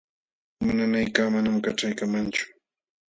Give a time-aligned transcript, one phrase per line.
[0.61, 2.43] Uma nanaykaq manam kaćhaykamanchu.